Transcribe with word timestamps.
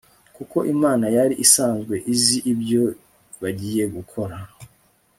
kuko 0.35 0.57
imana 0.73 1.05
yari 1.17 1.35
isanzwe 1.45 1.95
izi 2.13 2.37
ibyo 2.51 2.83
bagiye 3.41 3.83
gukora 3.95 4.37